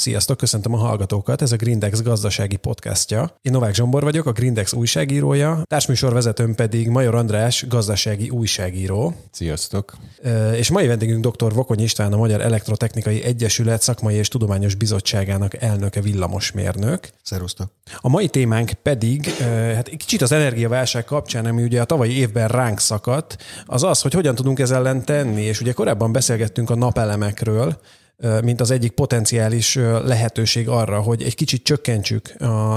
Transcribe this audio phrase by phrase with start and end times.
[0.00, 3.36] Sziasztok, köszöntöm a hallgatókat, ez a Grindex gazdasági podcastja.
[3.42, 9.14] Én Novák Zsombor vagyok, a Grindex újságírója, társműsor vezetőm pedig Major András, gazdasági újságíró.
[9.30, 9.96] Sziasztok!
[10.56, 11.52] És mai vendégünk dr.
[11.52, 17.10] Vokony István, a Magyar Elektrotechnikai Egyesület Szakmai és Tudományos Bizottságának elnöke villamosmérnök.
[17.22, 17.70] Szerusztok!
[17.96, 19.26] A mai témánk pedig,
[19.74, 23.36] hát kicsit az energiaválság kapcsán, ami ugye a tavalyi évben ránk szakadt,
[23.66, 27.80] az az, hogy hogyan tudunk ezzel ellen tenni, és ugye korábban beszélgettünk a napelemekről,
[28.42, 29.74] mint az egyik potenciális
[30.04, 32.34] lehetőség arra, hogy egy kicsit csökkentsük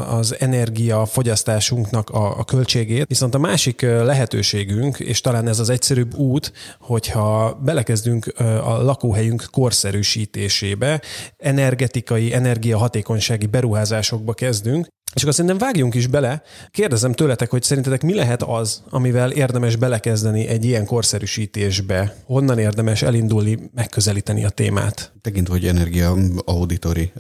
[0.10, 3.08] az energiafogyasztásunknak a, a költségét.
[3.08, 11.02] Viszont a másik lehetőségünk, és talán ez az egyszerűbb út, hogyha belekezdünk a lakóhelyünk korszerűsítésébe,
[11.38, 16.42] energetikai, energiahatékonysági beruházásokba kezdünk, és akkor szerintem vágjunk is bele.
[16.72, 22.16] Kérdezem tőletek, hogy szerintetek mi lehet az, amivel érdemes belekezdeni egy ilyen korszerűsítésbe?
[22.26, 25.12] Honnan érdemes elindulni, megközelíteni a témát?
[25.22, 27.12] Tekintve, hogy energia auditori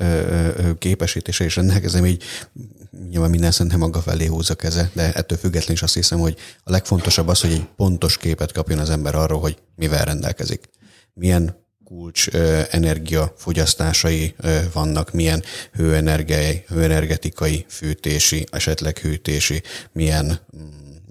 [0.77, 2.23] képesítése és rendelkezem, így
[3.09, 6.71] nyilván minden szerintem maga felé húzza keze, de ettől függetlenül is azt hiszem, hogy a
[6.71, 10.69] legfontosabb az, hogy egy pontos képet kapjon az ember arról, hogy mivel rendelkezik.
[11.13, 11.62] Milyen
[11.93, 12.27] kulcs
[12.71, 14.35] energiafogyasztásai
[14.73, 20.39] vannak, milyen hőenergiai, hőenergetikai fűtési, esetleg hűtési, milyen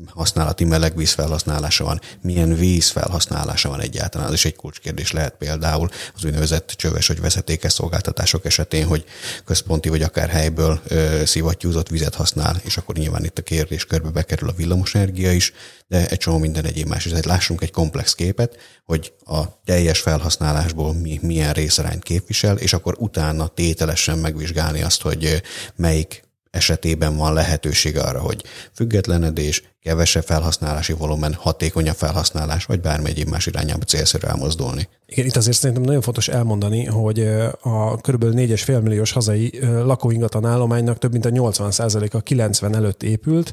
[0.07, 4.27] használati melegvíz felhasználása van, milyen víz felhasználása van egyáltalán.
[4.27, 9.05] Az is egy kulcskérdés lehet például az úgynevezett csöves vagy vezetékes szolgáltatások esetén, hogy
[9.45, 14.11] központi vagy akár helyből ö, szivattyúzott vizet használ, és akkor nyilván itt a kérdés körbe
[14.11, 15.53] bekerül a villamosenergia is,
[15.89, 17.05] de egy csomó minden egyéb más.
[17.05, 22.95] Tehát lássunk egy komplex képet, hogy a teljes felhasználásból mi, milyen részarányt képvisel, és akkor
[22.99, 25.43] utána tételesen megvizsgálni azt, hogy
[25.77, 26.22] melyik
[26.53, 33.47] esetében van lehetőség arra, hogy függetlenedés, kevesebb felhasználási volumen, hatékonyabb felhasználás, vagy bármi egyéb más
[33.47, 34.89] irányába célszerű elmozdulni.
[35.07, 37.21] Igen, itt azért szerintem nagyon fontos elmondani, hogy
[37.61, 38.25] a kb.
[38.25, 43.53] 4,5 milliós hazai lakóingatlan állománynak több mint a 80% a 90 előtt épült,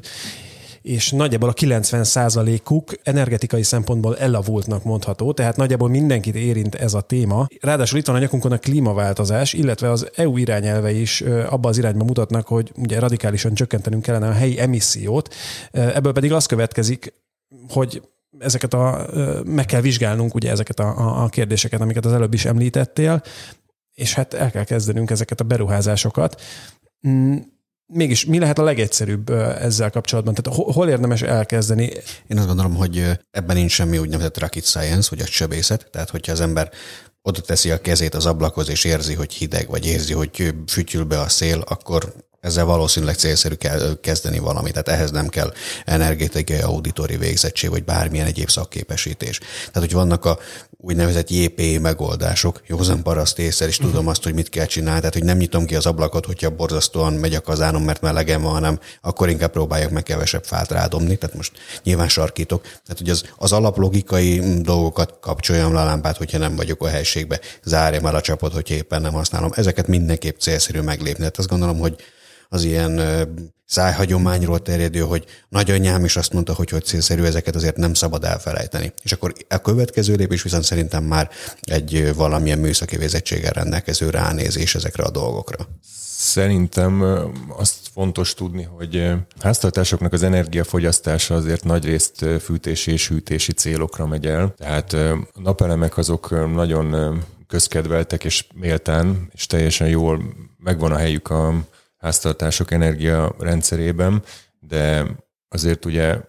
[0.82, 7.46] és nagyjából a 90%-uk energetikai szempontból elavultnak mondható, tehát nagyjából mindenkit érint ez a téma.
[7.60, 12.04] Ráadásul itt van a nyakunkon a klímaváltozás, illetve az EU irányelve is abba az irányba
[12.04, 15.34] mutatnak, hogy ugye radikálisan csökkentenünk kellene a helyi emissziót.
[15.70, 17.12] Ebből pedig az következik,
[17.68, 18.02] hogy
[18.38, 19.06] ezeket a,
[19.44, 23.22] meg kell vizsgálnunk ugye ezeket a, a kérdéseket, amiket az előbb is említettél,
[23.94, 26.40] és hát el kell kezdenünk ezeket a beruházásokat
[27.08, 27.36] mm,
[27.92, 29.30] mégis mi lehet a legegyszerűbb
[29.60, 30.34] ezzel kapcsolatban?
[30.34, 31.90] Tehát hol érdemes elkezdeni?
[32.26, 35.88] Én azt gondolom, hogy ebben nincs semmi úgynevezett rocket science, vagy a sebészet.
[35.90, 36.70] Tehát, hogyha az ember
[37.22, 41.20] oda teszi a kezét az ablakhoz, és érzi, hogy hideg, vagy érzi, hogy fütyül be
[41.20, 44.72] a szél, akkor ezzel valószínűleg célszerű kell kezdeni valamit.
[44.72, 45.52] Tehát ehhez nem kell
[45.84, 49.38] energetikai auditori végzettség, vagy bármilyen egyéb szakképesítés.
[49.38, 50.38] Tehát, hogy vannak a
[50.82, 54.98] úgynevezett JPI megoldások, józan paraszt észre, és tudom azt, hogy mit kell csinálni.
[54.98, 58.52] Tehát, hogy nem nyitom ki az ablakot, hogyha borzasztóan megy a kazánom, mert melegem van,
[58.52, 61.16] hanem akkor inkább próbáljak meg kevesebb fát rádomni.
[61.16, 61.52] Tehát most
[61.82, 62.62] nyilván sarkítok.
[62.62, 67.40] Tehát, hogy az, az alaplogikai dolgokat kapcsoljam le a lámpát, hogyha nem vagyok a helységbe,
[67.64, 69.50] zárjam el a csapot, hogyha éppen nem használom.
[69.54, 71.18] Ezeket mindenképp célszerű meglépni.
[71.18, 71.96] Tehát azt gondolom, hogy
[72.48, 73.00] az ilyen
[73.66, 78.92] szájhagyományról terjedő, hogy nagyanyám is azt mondta, hogy hogy célszerű, ezeket azért nem szabad elfelejteni.
[79.02, 85.02] És akkor a következő lépés viszont szerintem már egy valamilyen műszaki végzettséggel rendelkező ránézés ezekre
[85.02, 85.68] a dolgokra.
[86.18, 87.02] Szerintem
[87.56, 94.54] azt fontos tudni, hogy háztartásoknak az energiafogyasztása azért nagyrészt fűtési és hűtési célokra megy el.
[94.56, 100.22] Tehát a napelemek azok nagyon közkedveltek és méltán, és teljesen jól
[100.58, 101.54] megvan a helyük a
[101.98, 104.22] háztartások energia rendszerében,
[104.60, 105.06] de
[105.48, 106.20] azért ugye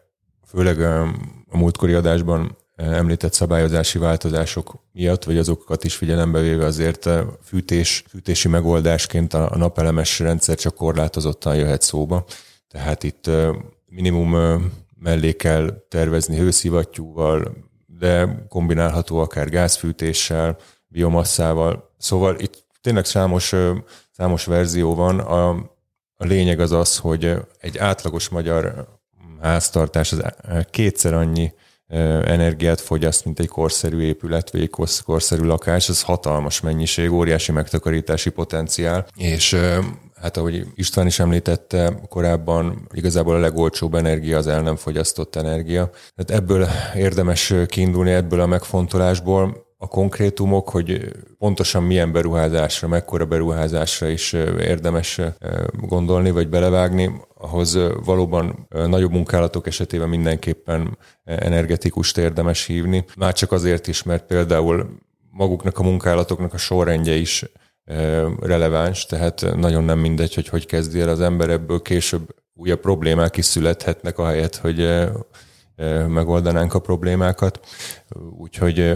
[0.47, 7.09] főleg a múltkori adásban említett szabályozási változások miatt, vagy azokat is figyelembe véve azért
[7.43, 12.25] fűtés, fűtési megoldásként a napelemes rendszer csak korlátozottan jöhet szóba.
[12.67, 13.29] Tehát itt
[13.85, 14.61] minimum
[14.99, 17.55] mellé kell tervezni hőszivattyúval,
[17.85, 21.93] de kombinálható akár gázfűtéssel, biomasszával.
[21.97, 23.53] Szóval itt tényleg számos
[24.11, 25.19] számos verzió van.
[25.19, 25.49] A,
[26.15, 28.87] a lényeg az az, hogy egy átlagos magyar
[29.41, 30.23] háztartás az
[30.69, 31.53] kétszer annyi
[32.25, 34.69] energiát fogyaszt, mint egy korszerű épület, vagy egy
[35.05, 39.55] korszerű lakás, ez hatalmas mennyiség, óriási megtakarítási potenciál, és
[40.21, 45.89] hát ahogy István is említette korábban, igazából a legolcsóbb energia az el nem fogyasztott energia.
[46.15, 54.07] Tehát ebből érdemes kiindulni, ebből a megfontolásból, a konkrétumok, hogy pontosan milyen beruházásra, mekkora beruházásra
[54.07, 55.21] is érdemes
[55.73, 63.05] gondolni, vagy belevágni, ahhoz valóban nagyobb munkálatok esetében mindenképpen energetikust érdemes hívni.
[63.17, 64.89] Már csak azért is, mert például
[65.29, 67.45] maguknak a munkálatoknak a sorrendje is
[68.39, 73.37] releváns, tehát nagyon nem mindegy, hogy hogy kezdi el az ember, ebből később újabb problémák
[73.37, 75.07] is születhetnek, ahelyett, hogy
[76.07, 77.59] megoldanánk a problémákat.
[78.37, 78.95] Úgyhogy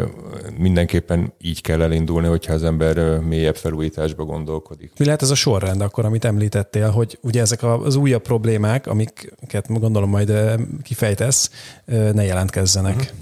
[0.58, 4.92] mindenképpen így kell elindulni, hogyha az ember mélyebb felújításba gondolkodik.
[4.98, 9.66] Mi lehet ez a sorrend akkor, amit említettél, hogy ugye ezek az újabb problémák, amiket
[9.68, 10.34] gondolom majd
[10.84, 11.50] kifejtesz,
[11.86, 13.14] ne jelentkezzenek?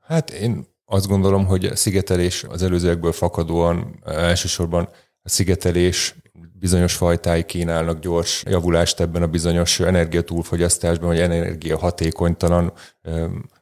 [0.00, 4.88] Hát én azt gondolom, hogy a szigetelés az előzőekből fakadóan elsősorban
[5.22, 6.14] a szigetelés
[6.58, 12.72] bizonyos fajtái kínálnak gyors javulást ebben a bizonyos energiatúlfogyasztásban, vagy energiahatékonytalan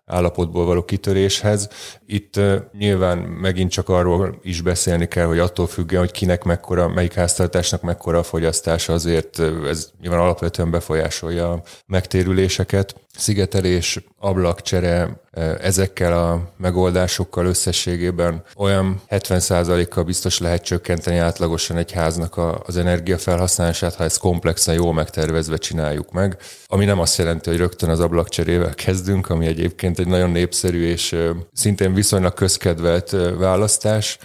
[0.07, 1.69] állapotból való kitöréshez.
[2.07, 2.41] Itt
[2.73, 7.83] nyilván megint csak arról is beszélni kell, hogy attól függően, hogy kinek mekkora, melyik háztartásnak
[7.83, 12.95] mekkora a fogyasztása, azért ez nyilván alapvetően befolyásolja a megtérüléseket.
[13.19, 15.21] Szigetelés, ablakcsere,
[15.61, 22.37] ezekkel a megoldásokkal összességében olyan 70%-kal biztos lehet csökkenteni átlagosan egy háznak
[22.67, 26.37] az energiafelhasználását, ha ezt komplexen, jól megtervezve csináljuk meg.
[26.67, 31.17] Ami nem azt jelenti, hogy rögtön az ablakcserével kezdünk, ami egyébként egy nagyon népszerű és
[31.53, 34.19] szintén viszonylag közkedvelt választás,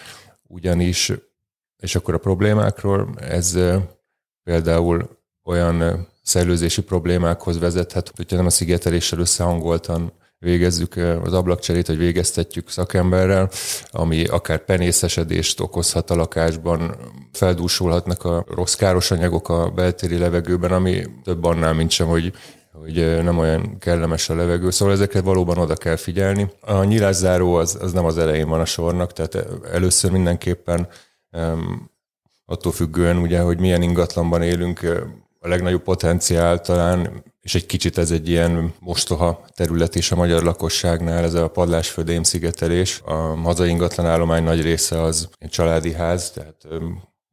[0.48, 1.12] ugyanis,
[1.78, 3.57] és akkor a problémákról, ez
[4.44, 5.10] például
[5.44, 13.49] olyan szellőzési problémákhoz vezethet, hogyha nem a szigeteléssel összehangoltan végezzük az ablakcserét, vagy végeztetjük szakemberrel,
[13.89, 16.95] ami akár penészesedést okozhat a lakásban,
[17.31, 22.33] feldúsulhatnak a rossz káros anyagok a beltéri levegőben, ami több annál, mint sem, hogy
[22.73, 26.51] hogy nem olyan kellemes a levegő, szóval ezekre valóban oda kell figyelni.
[26.61, 30.87] A nyilászáró az, az nem az elején van a sornak, tehát először mindenképpen
[32.45, 34.79] attól függően, ugye, hogy milyen ingatlanban élünk,
[35.44, 40.44] a legnagyobb potenciál talán, és egy kicsit ez egy ilyen mostoha terület is a magyar
[40.44, 43.01] lakosságnál, ez a padlásfödém szigetelés.
[43.06, 46.68] A hazai ingatlan állomány nagy része az egy családi ház, tehát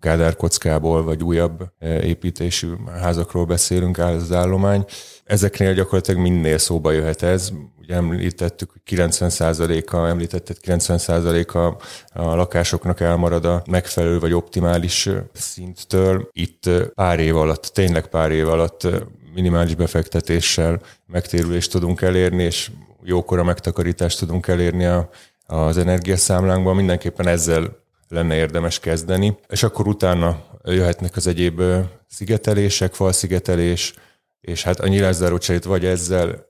[0.01, 2.69] gádárkockából vagy újabb építésű
[3.01, 4.85] házakról beszélünk, áll az állomány.
[5.25, 7.51] Ezeknél gyakorlatilag minél szóba jöhet ez.
[7.79, 11.59] Ugye említettük, hogy 90%-a, említetted 90%-a
[12.21, 16.29] a lakásoknak elmarad a megfelelő vagy optimális szinttől.
[16.33, 18.87] Itt pár év alatt, tényleg pár év alatt
[19.35, 22.71] minimális befektetéssel megtérülést tudunk elérni, és
[23.03, 25.09] jókora megtakarítást tudunk elérni a,
[25.47, 26.77] az energiaszámlánkban.
[26.77, 27.80] Mindenképpen ezzel
[28.11, 31.63] lenne érdemes kezdeni, és akkor utána jöhetnek az egyéb
[32.09, 33.95] szigetelések, falszigetelés,
[34.41, 36.49] és hát a nyilászáró cserét vagy ezzel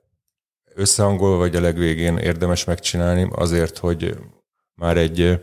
[0.75, 4.17] összehangol, vagy a legvégén érdemes megcsinálni azért, hogy
[4.75, 5.41] már egy,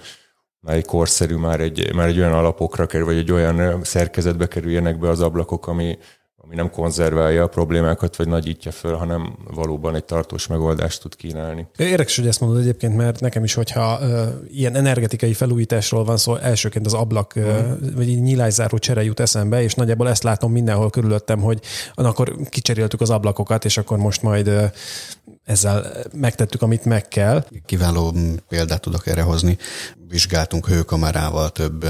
[0.59, 4.99] már egy korszerű, már egy, már egy olyan alapokra kerül, vagy egy olyan szerkezetbe kerüljenek
[4.99, 5.97] be az ablakok, ami,
[6.47, 11.67] ami nem konzerválja a problémákat, vagy nagyítja föl, hanem valóban egy tartós megoldást tud kínálni.
[11.77, 16.35] Érdekes, hogy ezt mondod egyébként, mert nekem is, hogyha uh, ilyen energetikai felújításról van szó,
[16.35, 17.93] elsőként az ablak, uh, uh-huh.
[17.95, 21.59] vagy nyilászáró csere jut eszembe, és nagyjából ezt látom mindenhol körülöttem, hogy
[21.93, 24.63] akkor kicseréltük az ablakokat, és akkor most majd uh,
[25.43, 27.45] ezzel megtettük, amit meg kell.
[27.65, 28.13] Kiváló
[28.47, 29.57] példát tudok erre hozni.
[30.07, 31.85] Vizsgáltunk hőkamerával több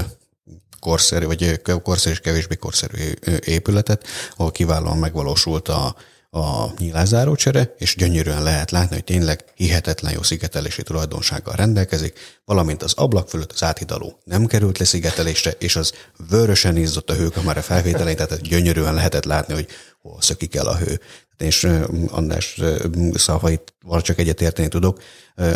[0.80, 3.12] korszerű, vagy korszerű és kevésbé korszerű
[3.44, 5.96] épületet, ahol kiválóan megvalósult a,
[6.30, 12.92] a nyilázárócsere, és gyönyörűen lehet látni, hogy tényleg hihetetlen jó szigetelési tulajdonsággal rendelkezik, valamint az
[12.96, 15.92] ablak fölött az áthidaló nem került le szigetelésre, és az
[16.28, 19.68] vörösen izzott a hőkamera felvételén, tehát gyönyörűen lehetett látni, hogy
[20.00, 21.00] hol szökik el a hő.
[21.38, 21.68] És
[22.06, 22.60] András
[23.14, 25.02] szavait csak egyet érteni tudok,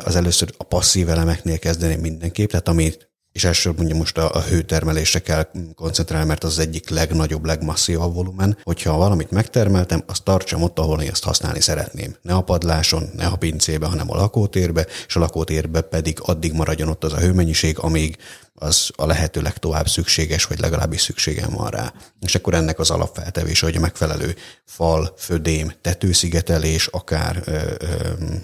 [0.05, 4.43] az először a passzív elemeknél kezdeni mindenképp, tehát amit és elsősorban mondja most a, a
[4.43, 8.59] hőtermelésre kell koncentrálni, mert az, az egyik legnagyobb, legmasszívabb volumen.
[8.63, 12.17] Hogyha valamit megtermeltem, azt tartsam ott, ahol én ezt használni szeretném.
[12.23, 16.89] Ne a padláson, ne a pincébe, hanem a lakótérbe, és a lakótérbe pedig addig maradjon
[16.89, 18.17] ott az a hőmennyiség, amíg
[18.63, 21.93] az a lehető legtovább szükséges, vagy legalábbis szükségem van rá.
[22.21, 27.87] És akkor ennek az alapfeltevése, hogy a megfelelő fal, födém, tetőszigetelés, akár ö, ö,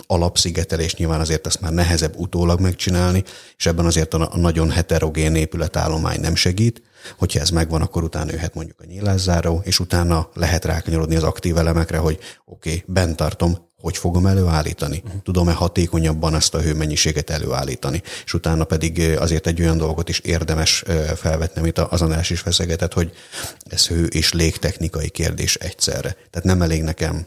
[0.06, 3.24] alapszigetelés, nyilván azért ezt már nehezebb utólag megcsinálni,
[3.56, 6.82] és ebben azért a nagyon heterogén épületállomány nem segít,
[7.16, 11.56] Hogyha ez megvan, akkor utána jöhet mondjuk a nyílászáró, és utána lehet rákanyarodni az aktív
[11.56, 15.02] elemekre, hogy oké, okay, bent tartom, hogy fogom előállítani?
[15.22, 18.02] Tudom-e hatékonyabban ezt a hőmennyiséget előállítani?
[18.24, 20.84] És utána pedig azért egy olyan dolgot is érdemes
[21.16, 23.12] felvetni, amit az András is feszegetett, hogy
[23.64, 26.16] ez hő és légtechnikai kérdés egyszerre.
[26.30, 27.26] Tehát nem elég nekem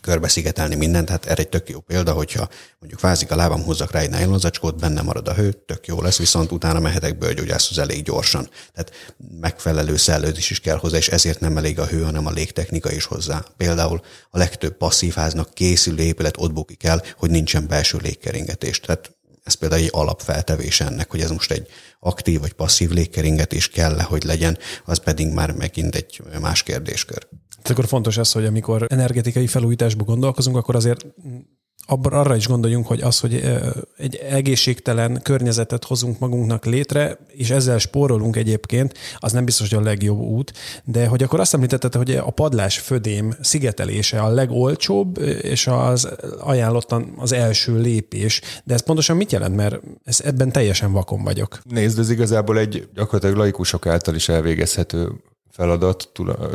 [0.00, 4.00] körbeszigetelni mindent, hát erre egy tök jó példa, hogyha mondjuk fázik a lábam, hozzak rá
[4.00, 8.50] egy nájlonzacskót, benne marad a hő, tök jó lesz, viszont utána mehetek bőrgyógyászhoz elég gyorsan.
[8.72, 12.92] Tehát megfelelő szellőzés is kell hozzá, és ezért nem elég a hő, hanem a légtechnika
[12.92, 13.44] is hozzá.
[13.56, 14.00] Például
[14.30, 18.80] a legtöbb passzív háznak készülő épület ott bukik el, hogy nincsen belső légkeringetés.
[18.80, 19.17] Tehát
[19.48, 21.68] Ez például egy alapfeltevés ennek, hogy ez most egy
[22.00, 27.28] aktív vagy passzív légkeringetés kell hogy legyen, az pedig már megint egy más kérdéskör.
[27.48, 31.06] Tehát akkor fontos ez, hogy amikor energetikai felújításba gondolkozunk, akkor azért
[31.90, 33.44] abban arra is gondoljunk, hogy az, hogy
[33.96, 39.82] egy egészségtelen környezetet hozunk magunknak létre, és ezzel spórolunk egyébként, az nem biztos, hogy a
[39.82, 40.52] legjobb út,
[40.84, 47.12] de hogy akkor azt említetted, hogy a padlás födém szigetelése a legolcsóbb, és az ajánlottan
[47.16, 48.40] az első lépés.
[48.64, 49.56] De ez pontosan mit jelent?
[49.56, 51.60] Mert ez, ebben teljesen vakon vagyok.
[51.64, 55.12] Nézd, ez igazából egy gyakorlatilag laikusok által is elvégezhető
[55.50, 56.10] feladat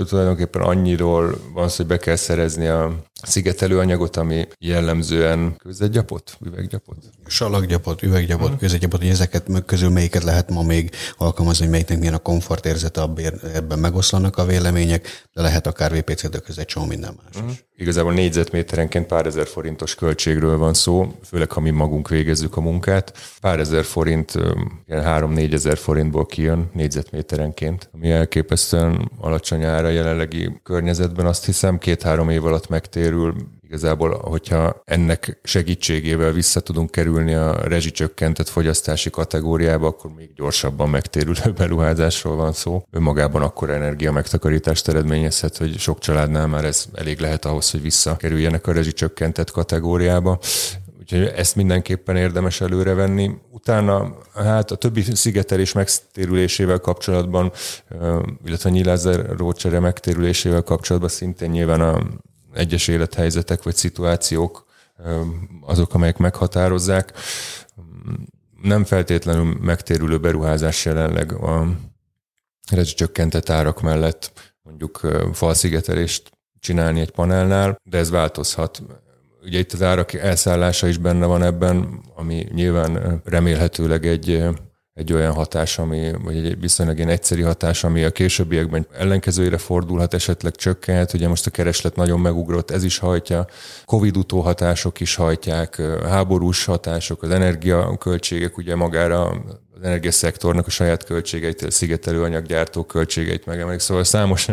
[0.08, 6.98] tulajdonképpen annyiról van szó, hogy be kell szerezni a szigetelőanyagot, ami jellemzően közegyapot, üveggyapot?
[7.28, 8.60] Salakgyapot, üveggyapot, uh-huh.
[8.60, 13.10] közegyapot, hogy ezeket közül melyiket lehet ma még alkalmazni, melyiknek milyen a komfortérzete,
[13.54, 17.58] ebben megoszlanak a vélemények, de lehet akár VPC, de közé csomó minden más uh-huh.
[17.76, 23.14] Igazából négyzetméterenként pár ezer forintos költségről van szó, főleg ha mi magunk végezzük a munkát.
[23.42, 24.34] Pár ezer forint,
[24.88, 31.26] ilyen három-négy ezer forintból kijön négyzetméterenként, ami elképesztően alacsony ára jelenlegi környezetben.
[31.26, 37.68] Azt hiszem két-három év alatt megtér sikerül igazából, hogyha ennek segítségével vissza tudunk kerülni a
[37.68, 42.84] rezsicsökkentett fogyasztási kategóriába, akkor még gyorsabban megtérülő beruházásról van szó.
[42.92, 48.68] Önmagában akkor energia megtakarítást eredményezhet, hogy sok családnál már ez elég lehet ahhoz, hogy visszakerüljenek
[48.68, 50.40] a rezsicsökkentett kategóriába.
[51.00, 53.32] Úgyhogy ezt mindenképpen érdemes előrevenni.
[53.52, 57.52] Utána hát a többi szigetelés megtérülésével kapcsolatban,
[58.46, 62.02] illetve a nyilázer rócsere megtérülésével kapcsolatban szintén nyilván a
[62.54, 64.66] egyes élethelyzetek vagy szituációk
[65.62, 67.14] azok, amelyek meghatározzák.
[68.62, 71.68] Nem feltétlenül megtérülő beruházás jelenleg a
[72.72, 74.32] rezsicsökkentett árak mellett
[74.64, 75.00] mondjuk
[75.34, 78.82] falszigetelést csinálni egy panelnál, de ez változhat.
[79.42, 84.44] Ugye itt az árak elszállása is benne van ebben, ami nyilván remélhetőleg egy
[84.94, 90.14] egy olyan hatás, ami, vagy egy viszonylag ilyen egyszeri hatás, ami a későbbiekben ellenkezőjére fordulhat,
[90.14, 91.14] esetleg csökkenhet.
[91.14, 93.48] Ugye most a kereslet nagyon megugrott, ez is hajtja.
[93.86, 99.26] Covid utóhatások is hajtják, háborús hatások, az energiaköltségek ugye magára
[99.76, 103.80] az energiaszektornak a saját költségeit, a szigetelő anyaggyártó költségeit megemelik.
[103.80, 104.48] Szóval számos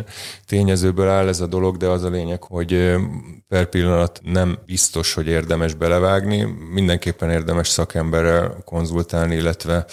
[0.46, 2.94] tényezőből áll ez a dolog, de az a lényeg, hogy
[3.48, 6.46] per pillanat nem biztos, hogy érdemes belevágni.
[6.72, 9.86] Mindenképpen érdemes szakemberrel konzultálni, illetve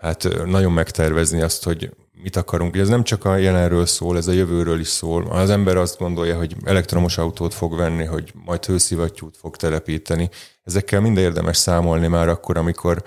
[0.00, 1.90] hát nagyon megtervezni azt, hogy
[2.22, 2.76] mit akarunk.
[2.76, 5.26] Ez nem csak a jelenről szól, ez a jövőről is szól.
[5.30, 10.28] Az ember azt gondolja, hogy elektromos autót fog venni, hogy majd hőszivattyút fog telepíteni.
[10.64, 13.02] Ezekkel mind érdemes számolni már akkor, amikor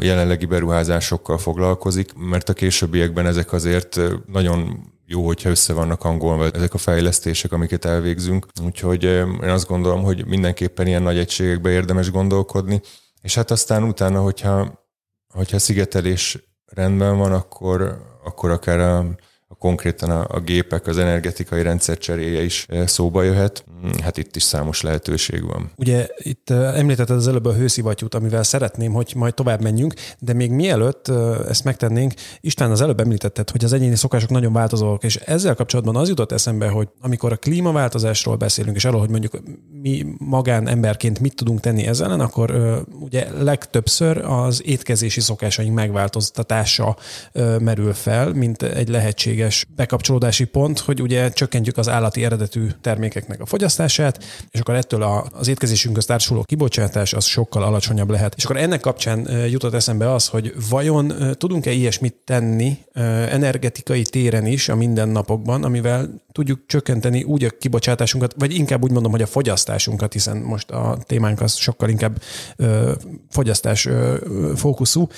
[0.00, 6.74] jelenlegi beruházásokkal foglalkozik, mert a későbbiekben ezek azért nagyon jó, hogyha össze vannak angolva ezek
[6.74, 8.46] a fejlesztések, amiket elvégzünk.
[8.64, 12.80] Úgyhogy én azt gondolom, hogy mindenképpen ilyen nagy egységekbe érdemes gondolkodni.
[13.22, 14.84] És hát aztán utána, hogyha
[15.36, 19.14] hogyha szigetelés rendben van, akkor, akkor akár a, a
[19.58, 23.64] konkrétan a, a gépek, az energetikai rendszer cseréje is eh, szóba jöhet.
[23.86, 25.70] Mm, hát itt is számos lehetőség van.
[25.76, 30.32] Ugye itt eh, említetted az előbb a hőszivattyút, amivel szeretném, hogy majd tovább menjünk, de
[30.32, 35.04] még mielőtt eh, ezt megtennénk, István az előbb említetted, hogy az egyéni szokások nagyon változóak,
[35.04, 39.38] és ezzel kapcsolatban az jutott eszembe, hogy amikor a klímaváltozásról beszélünk, és arról, hogy mondjuk
[39.82, 46.96] mi magán emberként mit tudunk tenni ezzel akkor ugye legtöbbször az étkezési szokásaink megváltoztatása
[47.60, 49.45] merül fel, mint egy lehetséges
[49.76, 55.48] bekapcsolódási pont, hogy ugye csökkentjük az állati eredetű termékeknek a fogyasztását, és akkor ettől az
[55.48, 58.34] étkezésünkhöz társuló kibocsátás az sokkal alacsonyabb lehet.
[58.36, 62.78] És akkor ennek kapcsán jutott eszembe az, hogy vajon tudunk-e ilyesmit tenni
[63.30, 69.10] energetikai téren is a mindennapokban, amivel tudjuk csökkenteni úgy a kibocsátásunkat, vagy inkább úgy mondom,
[69.10, 72.22] hogy a fogyasztásunkat, hiszen most a témánk az sokkal inkább
[72.56, 72.92] ö,
[73.30, 74.16] fogyasztás ö,
[74.56, 75.08] fókuszú.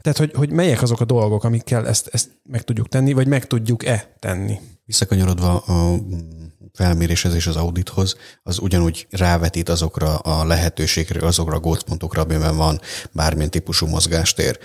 [0.00, 3.46] Tehát, hogy, hogy melyek azok a dolgok, amikkel ezt, ezt meg tudjuk tenni, vagy meg
[3.78, 4.60] tudjuk-e tenni?
[4.84, 5.98] Visszakanyarodva a
[6.72, 12.80] felméréshez és az audithoz, az ugyanúgy rávetít azokra a lehetőségre, azokra a gócpontokra, amiben van
[13.12, 14.58] bármilyen típusú mozgástér,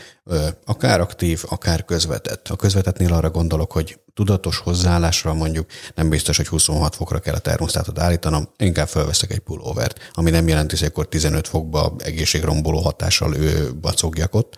[0.65, 2.47] akár aktív, akár közvetett.
[2.47, 7.39] A közvetetnél arra gondolok, hogy tudatos hozzáállásra mondjuk nem biztos, hogy 26 fokra kell a
[7.39, 13.35] termosztátot állítanom, inkább felveszek egy pulóvert, ami nem jelenti, hogy akkor 15 fokba egészségromboló hatással
[13.35, 14.57] ő bacogjak ott.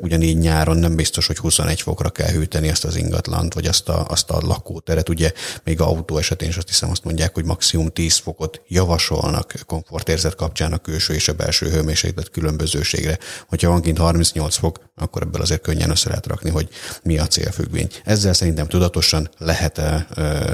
[0.00, 4.06] Ugyanígy nyáron nem biztos, hogy 21 fokra kell hűteni ezt az ingatlant, vagy azt a,
[4.08, 5.08] azt a lakóteret.
[5.08, 5.32] Ugye
[5.64, 10.72] még autó esetén is azt hiszem azt mondják, hogy maximum 10 fokot javasolnak komfortérzet kapcsán
[10.72, 13.18] a külső és a belső hőmérséklet különbözőségre.
[13.48, 16.68] Hogyha van kint 38 fok, akkor ebből azért könnyen össze lehet rakni, hogy
[17.02, 17.88] mi a célfüggvény.
[18.04, 20.06] Ezzel szerintem tudatosan lehet-e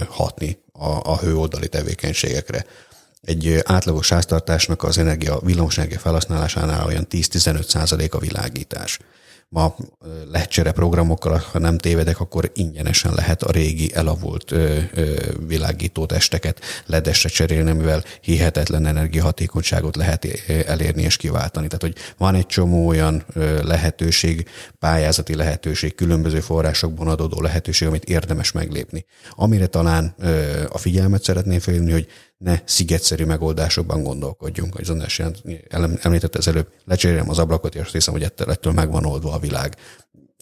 [0.09, 2.67] hatni a, a hőoldali tevékenységekre.
[3.23, 8.99] Egy átlagos háztartásnak az energia, villamosenergia felhasználásánál olyan 10-15 százalék a világítás
[9.53, 9.75] ma
[10.31, 14.55] lecsere programokkal, ha nem tévedek, akkor ingyenesen lehet a régi elavult
[15.47, 20.27] világító testeket ledesre cserélni, mivel hihetetlen energiahatékonyságot lehet
[20.67, 21.67] elérni és kiváltani.
[21.67, 23.25] Tehát, hogy van egy csomó olyan
[23.63, 29.05] lehetőség, pályázati lehetőség, különböző forrásokból adódó lehetőség, amit érdemes meglépni.
[29.31, 30.15] Amire talán
[30.69, 32.07] a figyelmet szeretném felhívni, hogy
[32.43, 34.75] ne szigetszerű megoldásokban gondolkodjunk.
[34.75, 35.23] Hogy Zondás
[36.01, 39.39] említette az előbb, lecserélem az ablakot, és azt hiszem, hogy ettől, ettől meg oldva a
[39.39, 39.77] világ.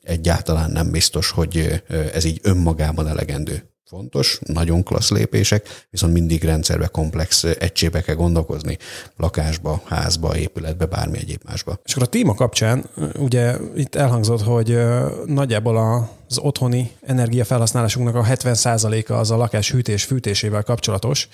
[0.02, 6.86] Egyáltalán nem biztos, hogy ez így önmagában elegendő fontos, nagyon klassz lépések, viszont mindig rendszerbe,
[6.86, 8.78] komplex egységbe kell gondolkozni,
[9.16, 11.80] lakásba, házba, épületbe, bármi egyéb másba.
[11.84, 12.84] És akkor a téma kapcsán,
[13.18, 14.78] ugye itt elhangzott, hogy
[15.26, 21.28] nagyjából a az otthoni energiafelhasználásunknak a 70%-a az a lakás hűtés fűtésével kapcsolatos.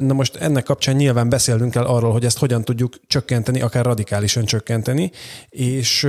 [0.00, 4.44] Na most ennek kapcsán nyilván beszélünk el arról, hogy ezt hogyan tudjuk csökkenteni, akár radikálisan
[4.44, 5.10] csökkenteni,
[5.48, 6.08] és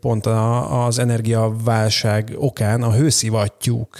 [0.00, 0.26] pont
[0.70, 3.98] az energiaválság okán a hőszivattyúk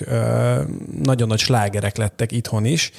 [1.02, 2.90] nagyon nagy slágerek lettek itthon is,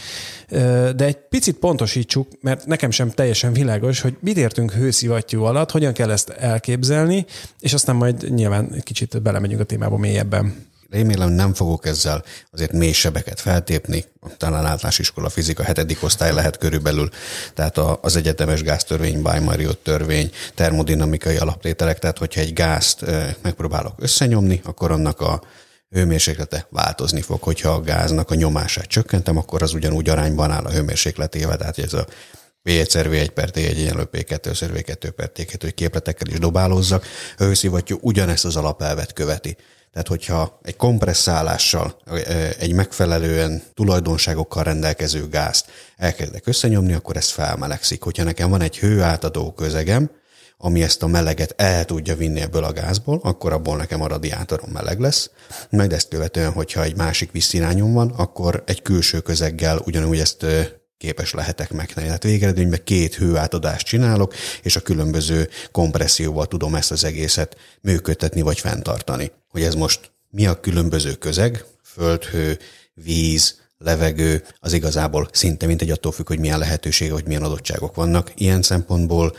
[0.96, 5.94] de egy picit pontosítsuk, mert nekem sem teljesen világos, hogy mit értünk hőszivattyú alatt, hogyan
[5.94, 7.26] kell ezt elképzelni,
[7.60, 10.68] és aztán majd nyilván kicsit belemegyünk a témába mélyebb ebben.
[10.90, 14.06] Remélem nem fogok ezzel azért mély sebeket feltépni,
[14.38, 17.10] talán általános fizika hetedik osztály lehet körülbelül,
[17.54, 23.06] tehát az egyetemes gáztörvény, Weimariot törvény, termodinamikai alaptételek, tehát hogyha egy gázt
[23.42, 25.42] megpróbálok összenyomni, akkor annak a
[25.90, 27.42] hőmérséklete változni fog.
[27.42, 31.94] Hogyha a gáznak a nyomását csökkentem, akkor az ugyanúgy arányban áll a hőmérsékletével, tehát ez
[31.94, 32.08] a
[32.64, 37.06] V1 V1 per T1 egyenlő P2 V2 per T2, hogy képletekkel is dobálózzak.
[37.38, 39.58] A hőszivattyú ugyanezt az alapelvet követi.
[39.92, 42.02] Tehát, hogyha egy kompresszálással,
[42.60, 45.66] egy megfelelően tulajdonságokkal rendelkező gázt
[45.98, 48.04] elkezdek összenyomni, akkor ez felmelegszik.
[48.04, 50.12] Hogyha nekem van egy hőátadó közegem,
[50.58, 54.70] ami ezt a meleget el tudja vinni ebből a gázból, akkor abból nekem a radiátorom
[54.70, 55.30] meleg lesz.
[55.70, 60.46] Majd ezt követően, hogyha egy másik visszirányom van, akkor egy külső közeggel ugyanúgy ezt
[61.00, 62.06] képes lehetek megtenni.
[62.06, 68.60] Tehát végeredményben két hőátadást csinálok, és a különböző kompresszióval tudom ezt az egészet működtetni vagy
[68.60, 69.32] fenntartani.
[69.48, 72.60] Hogy ez most mi a különböző közeg, földhő,
[72.94, 77.96] víz, levegő, az igazából szinte mint egy attól függ, hogy milyen lehetőségek, hogy milyen adottságok
[77.96, 78.32] vannak.
[78.36, 79.36] Ilyen szempontból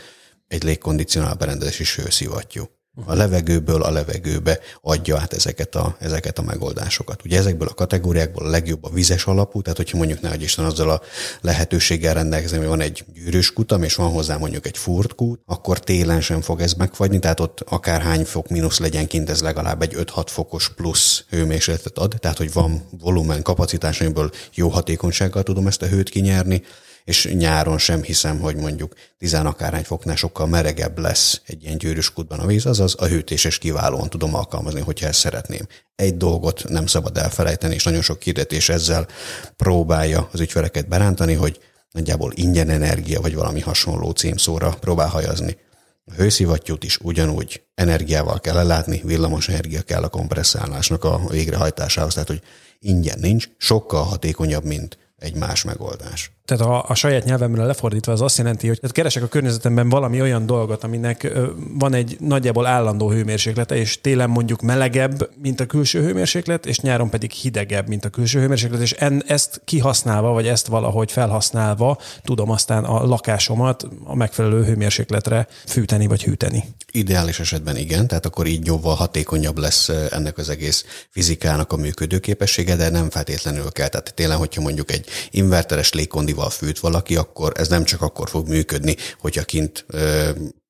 [0.47, 2.69] egy légkondicionál berendezés is hőszivattyú
[3.05, 7.25] a levegőből a levegőbe adja át ezeket a, ezeket a megoldásokat.
[7.25, 10.89] Ugye ezekből a kategóriákból a legjobb a vizes alapú, tehát hogyha mondjuk ne Isten azzal
[10.89, 11.01] a
[11.41, 16.21] lehetőséggel rendelkezni, hogy van egy gyűrűs kutam, és van hozzá mondjuk egy furtkút, akkor télen
[16.21, 20.23] sem fog ez megfagyni, tehát ott akárhány fok mínusz legyen kint, ez legalább egy 5-6
[20.27, 25.87] fokos plusz hőmérsékletet ad, tehát hogy van volumen kapacitás, amiből jó hatékonysággal tudom ezt a
[25.87, 26.61] hőt kinyerni,
[27.03, 32.13] és nyáron sem hiszem, hogy mondjuk tizen akárhány foknál sokkal meregebb lesz egy ilyen gyűrűs
[32.13, 35.67] kútban a víz, azaz a hűtéses kiválóan tudom alkalmazni, hogyha ezt szeretném.
[35.95, 39.07] Egy dolgot nem szabad elfelejteni, és nagyon sok hirdetés ezzel
[39.55, 41.59] próbálja az ügyfeleket berántani, hogy
[41.91, 45.57] nagyjából ingyen energia, vagy valami hasonló címszóra próbál hajazni.
[46.05, 52.27] A hőszivattyút is ugyanúgy energiával kell ellátni, villamos energia kell a kompresszálásnak a végrehajtásához, tehát
[52.27, 52.41] hogy
[52.79, 56.31] ingyen nincs, sokkal hatékonyabb, mint egy más megoldás.
[56.45, 60.21] Tehát a, a saját nyelvemre lefordítva az azt jelenti, hogy tehát keresek a környezetemben valami
[60.21, 61.31] olyan dolgot, aminek
[61.73, 67.09] van egy nagyjából állandó hőmérséklete, és télen mondjuk melegebb, mint a külső hőmérséklet, és nyáron
[67.09, 72.49] pedig hidegebb, mint a külső hőmérséklet, és en, ezt kihasználva, vagy ezt valahogy felhasználva tudom
[72.49, 76.63] aztán a lakásomat a megfelelő hőmérsékletre fűteni vagy hűteni.
[76.91, 82.75] Ideális esetben igen, tehát akkor így jóval hatékonyabb lesz ennek az egész fizikának a működőképessége,
[82.75, 83.87] de nem feltétlenül kell.
[83.87, 88.47] Tehát télen, hogyha mondjuk egy inverteres légkondival fűt valaki, akkor ez nem csak akkor fog
[88.47, 89.85] működni, hogyha kint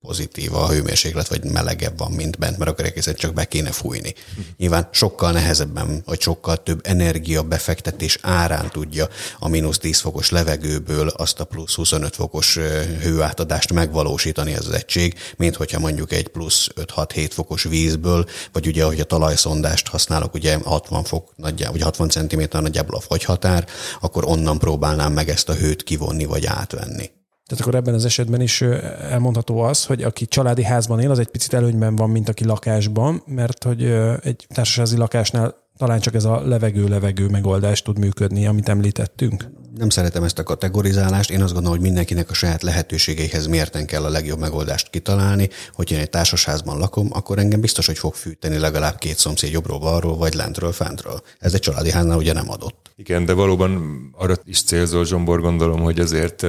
[0.02, 4.14] pozitív a hőmérséklet, vagy melegebb van, mint bent, mert akkor egészen csak be kéne fújni.
[4.58, 9.08] Nyilván sokkal nehezebben, vagy sokkal több energia befektetés árán tudja
[9.40, 12.58] a mínusz 10 fokos levegőből azt a plusz 25 fokos
[13.02, 19.00] hőátadást megvalósítani az egység, mint hogyha mondjuk egy plusz 5-6-7 fokos vízből, vagy ugye, hogy
[19.00, 23.68] a talajszondást használok, ugye 60 fok nagyjából, vagy 60 cm nagyjából a fagyhatár,
[24.00, 27.12] akkor onnan próbálnám meg ezt a hőt kivonni, vagy átvenni.
[27.52, 28.62] Tehát akkor ebben az esetben is
[29.10, 33.24] elmondható az, hogy aki családi házban él, az egy picit előnyben van, mint aki lakásban,
[33.26, 33.84] mert hogy
[34.24, 39.50] egy társasági lakásnál talán csak ez a levegő-levegő megoldás tud működni, amit említettünk.
[39.78, 41.32] Nem szeretem ezt a kategorizálást.
[41.32, 45.50] Én azt gondolom, hogy mindenkinek a saját lehetőségeihez mérten kell a legjobb megoldást kitalálni.
[45.74, 49.80] Hogyha én egy társasházban lakom, akkor engem biztos, hogy fog fűteni legalább két szomszéd jobbról,
[49.80, 51.22] balról, vagy lentről, fentről.
[51.40, 52.92] Ez egy családi háznál ugye nem adott.
[52.96, 56.46] Igen, de valóban arra is célzol, Zsombor, gondolom, hogy azért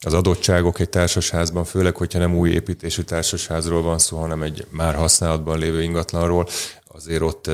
[0.00, 4.94] az adottságok egy társasházban, főleg, hogyha nem új építésű társasházról van szó, hanem egy már
[4.94, 6.48] használatban lévő ingatlanról,
[6.96, 7.50] azért ott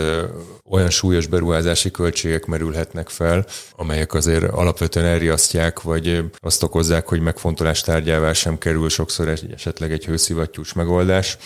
[0.70, 7.80] olyan súlyos beruházási költségek merülhetnek fel, amelyek azért alapvetően elriasztják, vagy azt okozzák, hogy megfontolás
[7.80, 11.38] tárgyává sem kerül sokszor esetleg egy hőszivattyús megoldás.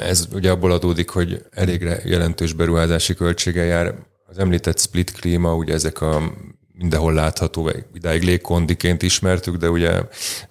[0.00, 3.94] Ez ugye abból adódik, hogy elég jelentős beruházási költsége jár.
[4.26, 6.32] Az említett split klíma, ugye ezek a
[6.78, 10.02] mindenhol látható, idáig légkondiként ismertük, de ugye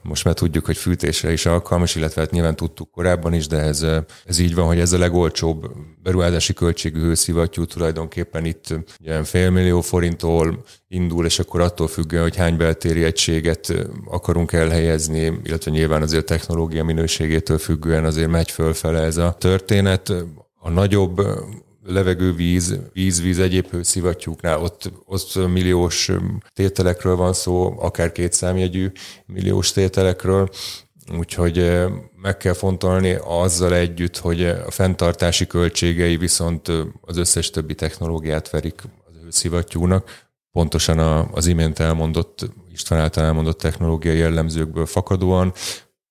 [0.01, 3.85] most már tudjuk, hogy fűtésre is alkalmas, illetve hát nyilván tudtuk korábban is, de ez,
[4.25, 5.71] ez így van, hogy ez a legolcsóbb
[6.03, 12.57] beruházási költségű hőszivattyú tulajdonképpen itt ilyen félmillió forinttól indul, és akkor attól függően, hogy hány
[12.57, 13.73] beltéri egységet
[14.05, 20.13] akarunk elhelyezni, illetve nyilván azért technológia minőségétől függően azért megy fölfele ez a történet.
[20.59, 21.21] A nagyobb
[21.89, 26.11] levegő, víz, víz, víz, egyéb hőszivattyúknál ott, ott milliós
[26.53, 28.91] tételekről van szó, akár kétszámjegyű
[29.25, 30.49] milliós tételekről,
[31.17, 31.85] úgyhogy
[32.21, 36.67] meg kell fontolni azzal együtt, hogy a fenntartási költségei viszont
[37.01, 40.99] az összes többi technológiát verik az hőszivattyúnak, pontosan
[41.31, 45.53] az imént elmondott, István által elmondott technológiai jellemzőkből fakadóan,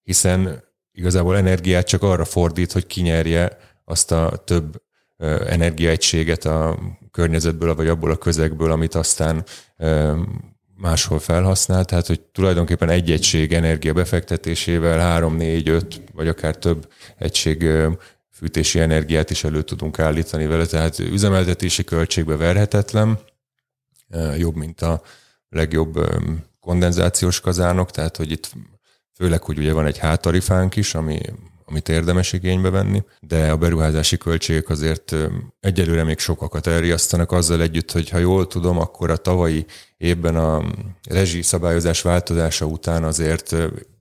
[0.03, 4.85] hiszen igazából energiát csak arra fordít, hogy kinyerje azt a több
[5.47, 6.79] energiaegységet a
[7.11, 9.45] környezetből, vagy abból a közegből, amit aztán
[10.75, 16.93] máshol felhasznál, tehát hogy tulajdonképpen egy egység energia befektetésével három, négy, öt, vagy akár több
[17.19, 17.67] egység
[18.31, 23.19] fűtési energiát is elő tudunk állítani vele, tehát üzemeltetési költségbe verhetetlen,
[24.37, 25.03] jobb, mint a
[25.49, 25.99] legjobb
[26.61, 28.51] kondenzációs kazánok, tehát hogy itt
[29.15, 31.21] főleg, hogy ugye van egy háttarifánk is, ami
[31.69, 35.17] amit érdemes igénybe venni, de a beruházási költségek azért
[35.61, 40.65] egyelőre még sokakat elriasztanak azzal együtt, hogy ha jól tudom, akkor a tavalyi évben a
[41.09, 43.57] rezsi szabályozás változása után azért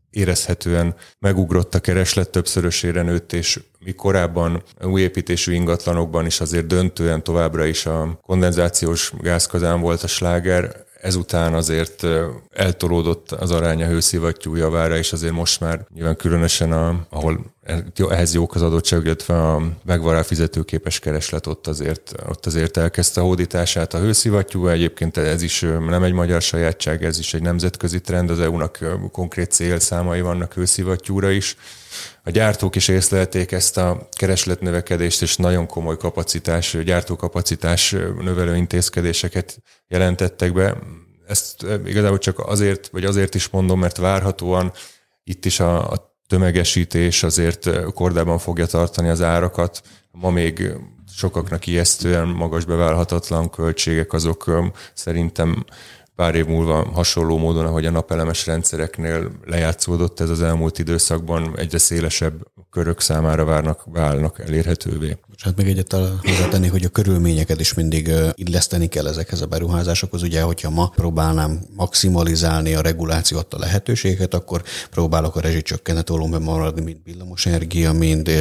[0.10, 7.24] érezhetően megugrott a kereslet, többszörösére nőtt, és mi korábban új építésű ingatlanokban is azért döntően
[7.24, 12.06] továbbra is a kondenzációs gázkazán volt a sláger, ezután azért
[12.54, 17.54] eltolódott az aránya hőszivattyú javára, és azért most már nyilván különösen, a, ahol
[18.10, 23.24] ehhez jók az adottság, illetve a megvará fizetőképes kereslet ott azért, ott azért elkezdte a
[23.24, 24.68] hódítását a hőszivattyú.
[24.68, 28.80] Egyébként ez is nem egy magyar sajátság, ez is egy nemzetközi trend, az EU-nak
[29.12, 31.58] konkrét célszámai vannak hőszivattyúra is.
[32.24, 40.54] A gyártók is észlelték ezt a keresletnövekedést, és nagyon komoly kapacitás, gyártókapacitás növelő intézkedéseket jelentettek
[40.54, 40.78] be.
[41.28, 44.72] Ezt igazából csak azért, vagy azért is mondom, mert várhatóan
[45.24, 49.82] itt is a, a tömegesítés azért kordában fogja tartani az árakat.
[50.12, 50.72] Ma még
[51.16, 55.66] sokaknak ijesztően magas beválhatatlan költségek, azok szerintem
[56.16, 61.78] pár év múlva hasonló módon, ahogy a napelemes rendszereknél lejátszódott ez az elmúlt időszakban, egyre
[61.78, 62.34] szélesebb
[62.70, 65.18] körök számára várnak, válnak elérhetővé.
[65.38, 70.24] Hát még egyet hozzátenni, hogy a körülményeket is mindig illeszteni kell ezekhez a beruházásokhoz.
[70.24, 76.98] Ugye, hogyha ma próbálnám maximalizálni a regulációt, a lehetőségeket, akkor próbálok a rezsicsökkenetólóban maradni, mind
[77.04, 78.32] villamosenergia, mind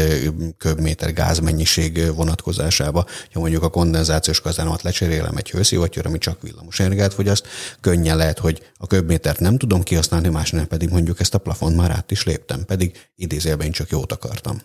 [0.58, 3.06] köbméter gázmennyiség vonatkozásába.
[3.32, 7.46] Ha mondjuk a kondenzációs kazánomat lecserélem egy hőszivattyúra, ami csak villamosenergiát fogyaszt,
[7.80, 11.90] könnyen lehet, hogy a köbmétert nem tudom kihasználni, másnál pedig mondjuk ezt a plafont már
[11.90, 14.62] át is léptem, pedig idézélben csak jót akartam.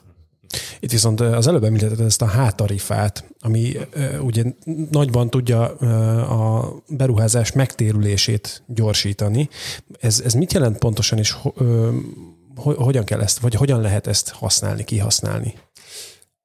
[0.79, 3.77] Itt viszont az előbb említetted ezt a hátarifát, ami
[4.21, 4.43] ugye
[4.91, 5.75] nagyban tudja
[6.27, 9.49] a beruházás megtérülését gyorsítani.
[9.99, 11.35] Ez, ez mit jelent pontosan, és
[12.55, 15.53] hogyan kell ezt, vagy hogyan lehet ezt használni, kihasználni?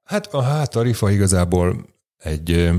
[0.05, 1.87] Hát a hátarifa igazából
[2.19, 2.71] egy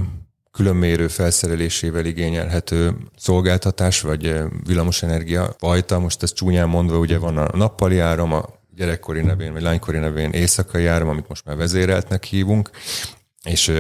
[0.52, 4.36] különmérő felszerelésével igényelhető szolgáltatás, vagy
[4.66, 6.00] villamosenergia fajta.
[6.00, 10.32] Most ez csúnyán mondva, ugye van a nappali áram, a gyerekkori nevén, vagy lánykori nevén
[10.32, 12.70] éjszakai áram, amit most már vezéreltnek hívunk,
[13.44, 13.72] és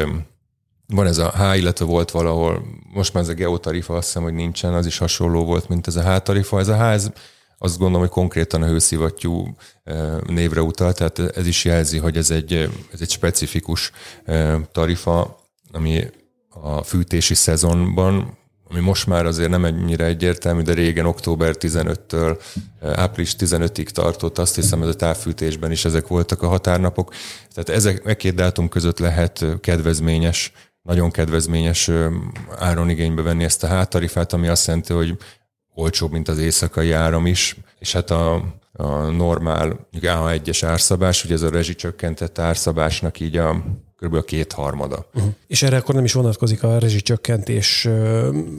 [0.87, 4.33] van ez a H, illetve volt valahol, most már ez a geotarifa, azt hiszem, hogy
[4.33, 6.59] nincsen, az is hasonló volt, mint ez a H-tarifa.
[6.59, 7.11] Ez a H, ez
[7.57, 9.55] azt gondolom, hogy konkrétan a hőszivattyú
[10.27, 12.53] névre utal, tehát ez is jelzi, hogy ez egy,
[12.93, 13.91] ez egy specifikus
[14.71, 15.39] tarifa,
[15.71, 16.03] ami
[16.49, 18.37] a fűtési szezonban,
[18.75, 22.41] ami most már azért nem ennyire egyértelmű, de régen október 15-től
[22.79, 27.13] eh, április 15-ig tartott, azt hiszem ez a távfűtésben is ezek voltak a határnapok.
[27.53, 31.91] Tehát ezek e két dátum között lehet kedvezményes, nagyon kedvezményes
[32.57, 35.17] áron igénybe venni ezt a háttarifát, ami azt jelenti, hogy
[35.73, 38.33] olcsóbb, mint az éjszakai áram is, és hát a,
[38.73, 43.63] a normál A1-es árszabás, ugye ez a rezsicsökkentett árszabásnak így a
[43.99, 44.13] kb.
[44.13, 45.09] a kétharmada.
[45.13, 45.31] Uh-huh.
[45.47, 47.87] És erre akkor nem is vonatkozik a rezsicsökkentés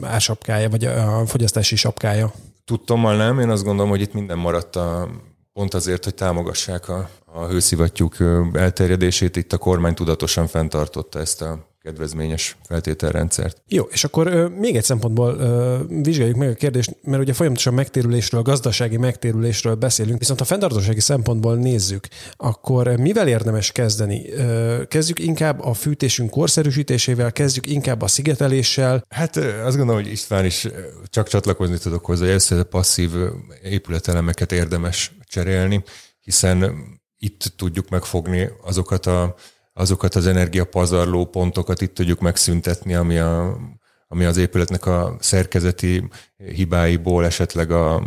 [0.01, 2.33] ársapkája, vagy a fogyasztási sapkája?
[2.65, 5.09] Tudtommal nem, én azt gondolom, hogy itt minden maradt a,
[5.53, 8.15] pont azért, hogy támogassák a, a hőszivattyúk
[8.53, 9.35] elterjedését.
[9.35, 13.61] Itt a kormány tudatosan fenntartotta ezt a kedvezményes feltételrendszert.
[13.67, 17.73] Jó, és akkor ö, még egy szempontból ö, vizsgáljuk meg a kérdést, mert ugye folyamatosan
[17.73, 24.31] megtérülésről, gazdasági megtérülésről beszélünk, viszont a fenntartósági szempontból nézzük, akkor mivel érdemes kezdeni?
[24.31, 29.05] Ö, kezdjük inkább a fűtésünk korszerűsítésével, kezdjük inkább a szigeteléssel?
[29.09, 30.67] Hát azt gondolom, hogy István is
[31.05, 33.11] csak csatlakozni tudok hozzá, hogy először a passzív
[33.63, 35.83] épületelemeket érdemes cserélni,
[36.21, 36.75] hiszen
[37.17, 39.35] itt tudjuk megfogni azokat a
[39.77, 43.57] azokat az energiapazarló pontokat itt tudjuk megszüntetni, ami, a,
[44.07, 48.03] ami az épületnek a szerkezeti hibáiból, esetleg a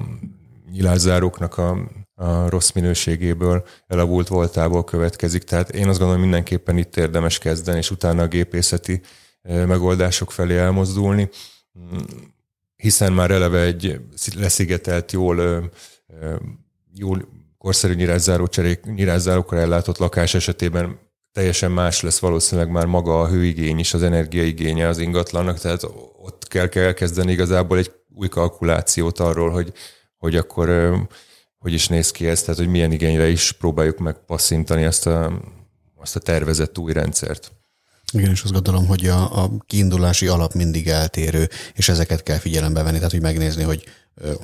[0.70, 5.42] nyilászáróknak a, a rossz minőségéből, elavult voltából következik.
[5.42, 9.00] Tehát én azt gondolom, mindenképpen itt érdemes kezdeni, és utána a gépészeti
[9.42, 11.28] megoldások felé elmozdulni,
[12.76, 14.00] hiszen már eleve egy
[14.36, 15.70] leszigetelt, jól,
[16.94, 17.28] jól
[17.58, 23.78] korszerű nyilászáró cserék, nyilászárókkal ellátott lakás esetében teljesen más lesz valószínűleg már maga a hőigény
[23.78, 25.82] is, az energiaigénye az ingatlannak, tehát
[26.22, 29.72] ott kell, kell kezdeni igazából egy új kalkulációt arról, hogy,
[30.16, 30.68] hogy akkor
[31.58, 35.40] hogy is néz ki ez, tehát hogy milyen igényre is próbáljuk meg passzintani ezt a,
[35.96, 37.52] azt a tervezett új rendszert.
[38.12, 42.82] Igen, és azt gondolom, hogy a, a kiindulási alap mindig eltérő, és ezeket kell figyelembe
[42.82, 43.84] venni, tehát hogy megnézni, hogy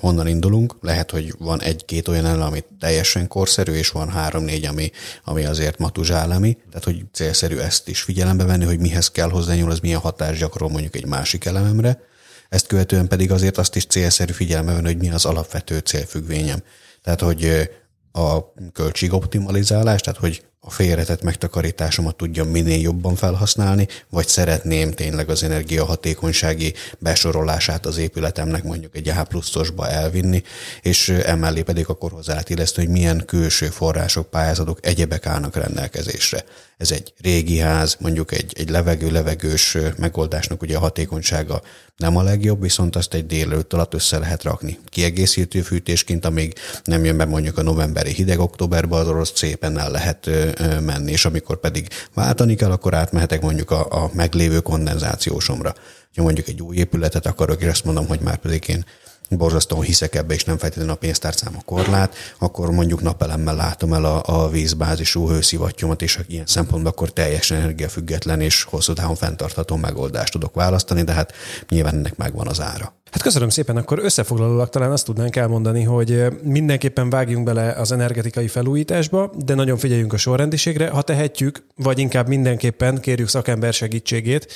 [0.00, 0.76] honnan indulunk.
[0.81, 4.90] Lehet, hogy van egy-két olyan elem, ami teljesen korszerű, és van három-négy, ami,
[5.24, 6.59] ami azért matuzsálemi.
[6.68, 10.68] Tehát, hogy célszerű ezt is figyelembe venni, hogy mihez kell hozzányúl, az milyen hatást gyakorol
[10.68, 12.00] mondjuk egy másik elememre.
[12.48, 16.62] Ezt követően pedig azért azt is célszerű figyelembe venni, hogy mi az alapvető célfüggvényem.
[17.02, 17.70] Tehát, hogy
[18.12, 25.42] a költségoptimalizálás, tehát hogy a félretett megtakarításomat tudjam minél jobban felhasználni, vagy szeretném tényleg az
[25.42, 30.42] energiahatékonysági besorolását az épületemnek mondjuk egy A pluszosba elvinni,
[30.83, 36.44] és emellé pedig akkor hozzátélesztő, hogy milyen külső források, pályázatok, egyebek állnak rendelkezésre.
[36.76, 41.62] Ez egy régi ház, mondjuk egy, egy levegő-levegős megoldásnak ugye a hatékonysága
[41.96, 44.79] nem a legjobb, viszont azt egy délelőtt alatt össze lehet rakni.
[44.88, 49.90] Kiegészítő fűtésként, amíg nem jön be mondjuk a novemberi hideg októberben, az orosz szépen el
[49.90, 50.31] lehet
[50.81, 55.75] menni, és amikor pedig váltani kell, akkor átmehetek mondjuk a, a meglévő kondenzációsomra.
[56.16, 58.85] Ha mondjuk egy új épületet akarok, és azt mondom, hogy már pedig én
[59.31, 64.05] borzasztóan hiszek ebbe, és nem feltétlenül a pénztárcám a korlát, akkor mondjuk napelemmel látom el
[64.05, 70.33] a, a vízbázisú hőszivattyomat, és ilyen szempontból akkor teljesen energiafüggetlen és hosszú távon fenntartható megoldást
[70.33, 71.33] tudok választani, de hát
[71.69, 72.96] nyilván ennek megvan az ára.
[73.11, 78.49] Hát köszönöm szépen, akkor összefoglalólag talán azt tudnánk elmondani, hogy mindenképpen vágjunk bele az energetikai
[78.49, 84.53] felújításba, de nagyon figyeljünk a sorrendiségre, ha tehetjük, vagy inkább mindenképpen kérjük szakember segítségét,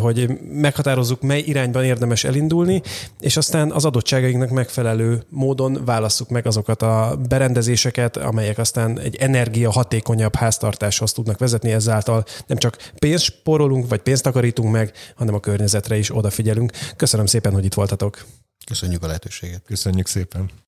[0.00, 2.82] hogy meghatározzuk, mely irányban érdemes elindulni,
[3.20, 9.70] és aztán az adottságainknak megfelelő módon válasszuk meg azokat a berendezéseket, amelyek aztán egy energia
[9.70, 15.40] hatékonyabb háztartáshoz tudnak vezetni, ezáltal nem csak pénzt spórolunk, vagy pénzt takarítunk meg, hanem a
[15.40, 16.72] környezetre is odafigyelünk.
[16.96, 18.24] Köszönöm szépen, hogy itt voltatok.
[18.66, 19.62] Köszönjük a lehetőséget.
[19.66, 20.50] Köszönjük szépen.